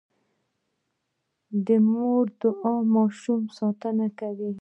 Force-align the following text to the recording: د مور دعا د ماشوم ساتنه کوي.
د 1.65 1.67
مور 1.89 2.25
دعا 2.41 2.75
د 2.83 2.87
ماشوم 2.93 3.41
ساتنه 3.57 4.07
کوي. 4.19 4.49